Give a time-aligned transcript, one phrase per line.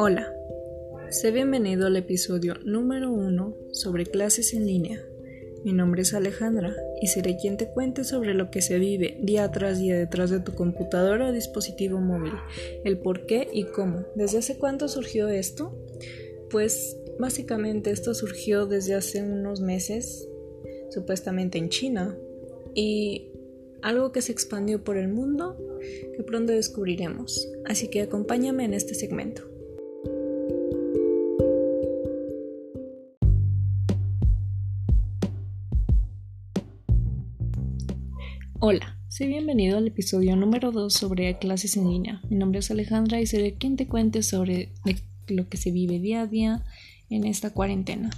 [0.00, 0.32] Hola,
[1.10, 5.04] sé bienvenido al episodio número uno sobre clases en línea.
[5.64, 9.50] Mi nombre es Alejandra y seré quien te cuente sobre lo que se vive día
[9.50, 12.30] tras día detrás de tu computadora o dispositivo móvil,
[12.84, 14.04] el por qué y cómo.
[14.14, 15.76] ¿Desde hace cuánto surgió esto?
[16.48, 20.28] Pues básicamente esto surgió desde hace unos meses,
[20.90, 22.16] supuestamente en China,
[22.72, 23.32] y
[23.82, 25.58] algo que se expandió por el mundo
[26.16, 27.50] que pronto descubriremos.
[27.64, 29.57] Así que acompáñame en este segmento.
[38.60, 42.20] Hola, soy bienvenido al episodio número 2 sobre clases en línea.
[42.28, 44.72] Mi nombre es Alejandra y seré quien te cuente sobre
[45.28, 46.64] lo que se vive día a día
[47.08, 48.10] en esta cuarentena.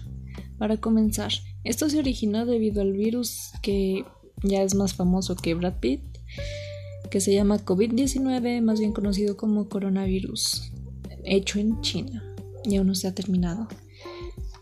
[0.56, 1.30] Para comenzar,
[1.62, 4.06] esto se originó debido al virus que
[4.42, 6.00] ya es más famoso que Brad Pitt,
[7.10, 10.72] que se llama COVID-19, más bien conocido como coronavirus,
[11.22, 12.24] hecho en China
[12.64, 13.68] y aún no se ha terminado.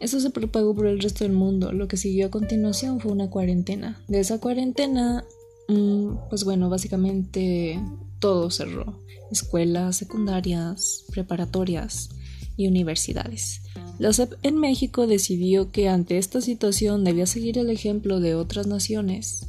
[0.01, 1.73] Eso se propagó por el resto del mundo.
[1.73, 4.03] Lo que siguió a continuación fue una cuarentena.
[4.09, 5.25] De esa cuarentena,
[5.69, 7.81] pues bueno, básicamente
[8.19, 8.99] todo cerró.
[9.31, 12.09] Escuelas secundarias, preparatorias
[12.57, 13.63] y universidades.
[13.99, 18.67] La SEP en México decidió que ante esta situación debía seguir el ejemplo de otras
[18.67, 19.47] naciones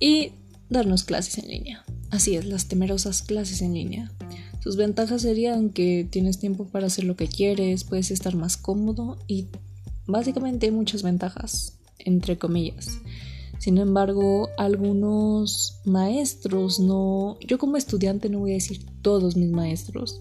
[0.00, 0.32] y
[0.68, 1.84] darnos clases en línea.
[2.10, 4.10] Así es, las temerosas clases en línea.
[4.62, 9.18] Sus ventajas serían que tienes tiempo para hacer lo que quieres, puedes estar más cómodo
[9.28, 9.46] y
[10.06, 12.98] básicamente muchas ventajas, entre comillas.
[13.58, 20.20] Sin embargo, algunos maestros no, yo como estudiante no voy a decir todos mis maestros,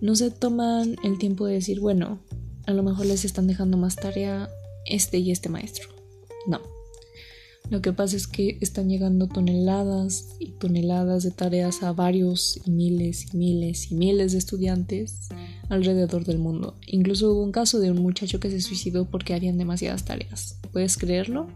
[0.00, 2.18] no se toman el tiempo de decir, bueno,
[2.66, 4.50] a lo mejor les están dejando más tarea
[4.84, 5.88] este y este maestro.
[6.46, 6.60] No,
[7.70, 12.70] lo que pasa es que están llegando toneladas y toneladas de tareas a varios y
[12.70, 15.28] miles y miles y miles de estudiantes
[15.68, 16.76] alrededor del mundo.
[16.86, 20.58] Incluso hubo un caso de un muchacho que se suicidó porque habían demasiadas tareas.
[20.72, 21.48] ¿Puedes creerlo?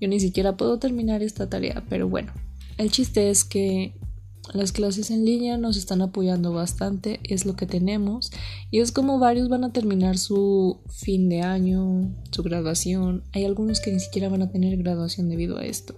[0.00, 2.32] Yo ni siquiera puedo terminar esta tarea, pero bueno.
[2.76, 3.92] El chiste es que
[4.54, 8.30] las clases en línea nos están apoyando bastante, es lo que tenemos
[8.70, 13.24] y es como varios van a terminar su fin de año, su graduación.
[13.32, 15.94] Hay algunos que ni siquiera van a tener graduación debido a esto.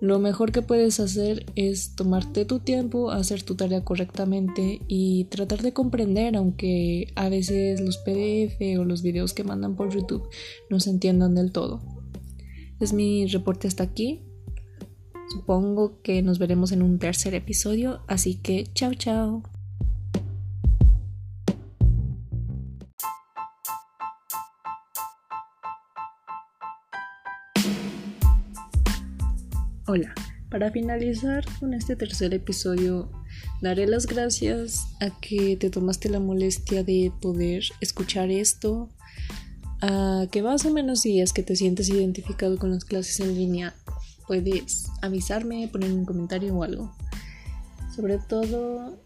[0.00, 5.60] Lo mejor que puedes hacer es tomarte tu tiempo, hacer tu tarea correctamente y tratar
[5.60, 10.26] de comprender, aunque a veces los PDF o los videos que mandan por YouTube
[10.70, 11.82] no se entiendan del todo.
[12.80, 14.22] Es mi reporte hasta aquí.
[15.30, 19.44] Supongo que nos veremos en un tercer episodio, así que chao chao.
[29.86, 30.12] Hola,
[30.50, 33.08] para finalizar con este tercer episodio,
[33.62, 38.88] daré las gracias a que te tomaste la molestia de poder escuchar esto,
[39.80, 43.74] a que más o menos días que te sientes identificado con las clases en línea
[44.30, 46.94] puedes avisarme, poner un comentario o algo.
[47.92, 48.96] Sobre todo,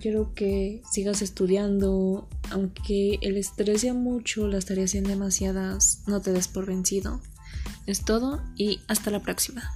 [0.00, 6.32] quiero que sigas estudiando, aunque el estrés sea mucho, las tareas sean demasiadas, no te
[6.32, 7.20] des por vencido.
[7.84, 9.74] Es todo y hasta la próxima.